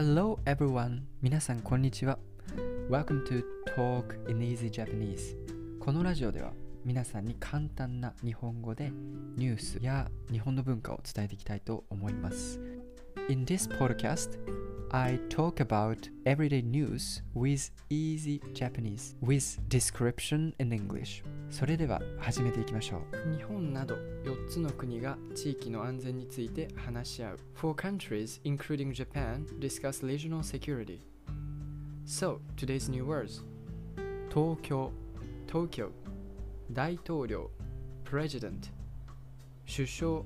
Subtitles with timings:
[0.00, 1.00] Hello everyone!
[1.20, 2.20] 皆さんこんにちは。
[2.88, 3.42] Welcome to
[3.76, 5.34] Talk in Easy Japanese.
[5.80, 6.52] このラジオでは
[6.84, 8.92] 皆さんに簡単な日本語で
[9.34, 12.60] ニュースや日本の文化を伝えていきたいと思います。
[13.28, 14.38] In this podcast,
[14.91, 21.23] I talk about everyday news with easy Japanese with description in English.
[21.49, 23.35] それでは始めていきましょう。
[23.35, 27.39] 日本など4つの国が地域の安全について話し合う。
[27.55, 30.99] Four countries, including Japan, discuss regional security.
[32.05, 33.41] So, today's new words
[34.29, 34.91] 東京、
[35.47, 35.91] 東京、
[36.71, 37.49] 大統領、
[38.03, 38.71] President、
[39.65, 40.23] 首相、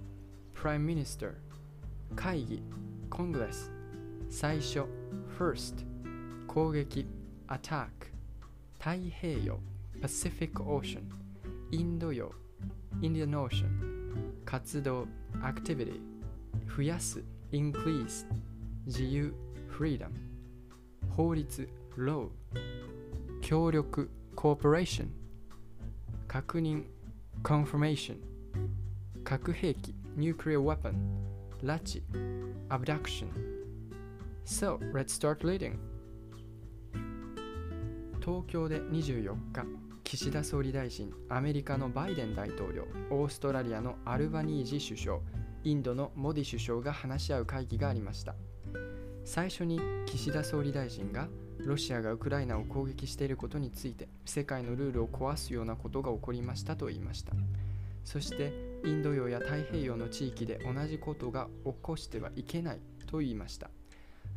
[0.53, 1.35] Prime Minister、
[2.15, 2.61] 会議、
[3.09, 3.69] Congress、
[4.32, 4.88] 最初
[5.38, 5.84] First
[6.46, 7.04] 攻撃
[7.48, 7.90] Attack
[8.78, 9.58] 太平洋
[10.00, 11.02] Pacific Ocean
[11.70, 12.32] インド洋
[13.02, 13.68] Indian Ocean
[14.46, 15.06] 活動
[15.42, 16.00] Activity
[16.66, 18.24] 増やす Increase
[18.86, 19.30] 自由
[19.70, 20.08] Freedom
[21.14, 21.68] 法律
[21.98, 22.30] Law
[23.42, 25.08] 協力 Cooperation
[26.26, 26.84] 確認
[27.42, 28.16] Confirmation
[29.22, 30.94] 核兵器 Nuclear Weapon
[31.60, 32.02] 拉致
[32.70, 33.26] Abduction
[34.44, 35.78] So, let's start reading.
[38.20, 39.66] 東京で24日、
[40.02, 45.18] 岸田総理大臣、アメリカのバイデン大統領、オーストラリアのアルバニージ首相、
[45.64, 48.34] インドのモディ首相が話し合う会議がありました。
[49.24, 51.28] 最初に岸田総理大臣が
[51.60, 57.32] ロシアがウクライナを攻撃していることについて世界のルールを壊すようなことが起こりましたと言いました。
[58.04, 58.52] そして
[58.84, 63.70] インド洋や太平洋の地域で同じことが起こしてはいけないと言いました。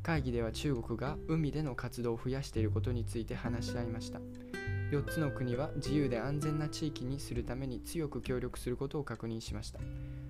[0.06, 4.20] 会議では中国が海での活動を増やしていることについて話し合いました。
[4.92, 9.80] 4つの国は自由で安全な地域にするために強く協力することを確認しました。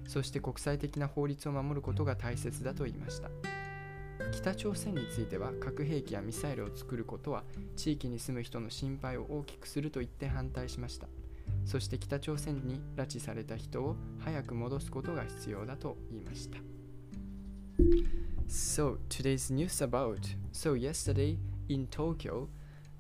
[0.08, 3.30] そして国際的な法律を守ることが大切だと言いました。
[4.32, 7.44] 北朝鮮については核兵器やミサイルを作ることは
[7.76, 11.08] 地域に住む人の心配を大きくすると言って反対しました。
[11.66, 16.60] そして北朝鮮に拉致された人を早く戻すことが必要だと言いました。
[18.48, 20.20] So today's news about
[20.52, 21.39] so yesterday
[21.70, 22.48] in Tokyo,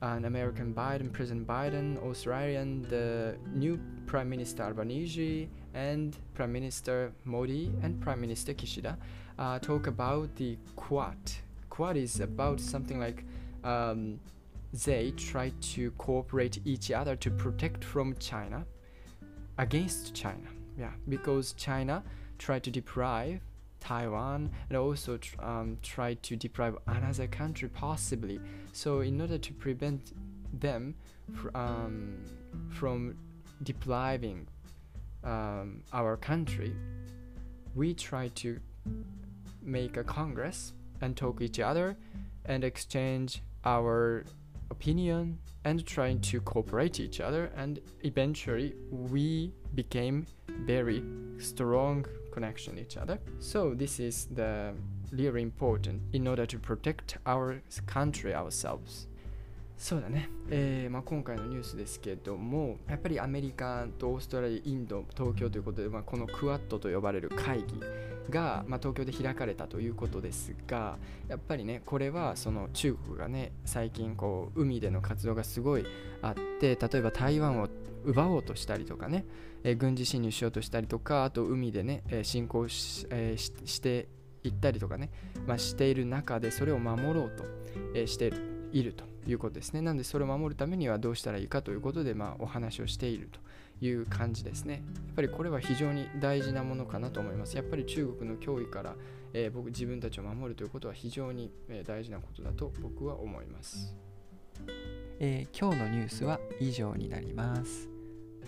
[0.01, 7.71] an American Biden, President Biden, Australian, the new Prime Minister Albanese, and Prime Minister Modi
[7.83, 8.97] and Prime Minister Kishida
[9.37, 11.17] uh, talk about the Quad.
[11.69, 13.23] Quad is about something like
[13.63, 14.19] um,
[14.85, 18.65] they try to cooperate each other to protect from China
[19.59, 20.49] against China.
[20.77, 22.03] Yeah, because China
[22.39, 23.41] tried to deprive
[23.85, 28.39] Taiwan and also tr um, try to deprive another country possibly.
[28.71, 30.01] So in order to prevent
[30.65, 30.95] them
[31.37, 31.93] fr um,
[32.77, 33.15] from
[33.61, 34.47] depriving
[35.23, 36.73] um, our country,
[37.75, 38.59] we try to
[39.61, 41.95] make a congress and talk each other
[42.45, 44.23] and exchange our
[44.71, 50.25] opinion and trying to cooperate each other and eventually we became
[50.65, 51.03] very
[51.37, 53.19] strong connection each other.
[53.39, 54.73] So this is the
[55.11, 59.07] really important in order to protect our country ourselves.
[59.77, 67.81] そうだね、えーまあ、今回のニュースですけどもやっぱりアメリカとオーストラリアインド東京ということで、まあ、このクワッドと呼ばれる会議
[68.29, 70.97] が、まあ、東京で開かれたということですが
[71.27, 75.85] やっぱりねこれはその中国がね最近こう海での活動がすごい
[76.21, 77.67] あって例えば台湾を
[78.03, 79.25] 奪おうとしたりとかね、
[79.63, 84.07] えー、軍事侵入しようとしたりとかあと海でね、えー、侵攻し,、えー、して
[84.43, 85.09] いったりとかね、
[85.47, 87.43] まあ、している中でそれを守ろうと、
[87.95, 88.54] え、している。
[88.83, 98.95] ということですねなのでそれを守るためにはどうしたらいいかということで、まあ、お話をしているという感じですねやっぱりこれは非常に大事なものかなと思いますやっぱり中国の脅威から、
[99.33, 103.95] えー、僕自分たちを守るということは非常に、えー、大事なことだと僕は思います
[105.19, 107.89] えー、今日のニュースは以上になります。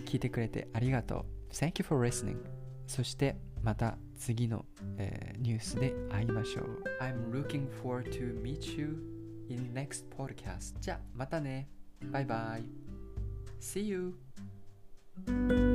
[0.06, 1.54] 聞いてくれてありがとう。
[1.54, 2.38] Thank you for listening.
[2.88, 4.66] そしてまた次の、
[4.98, 6.84] えー、ニュースで会いましょう。
[7.02, 9.17] I'm looking forward to meet you
[9.50, 10.80] in next podcast.
[10.80, 11.68] じゃあまたね。
[12.12, 12.66] バイバイ。
[13.60, 15.67] See you!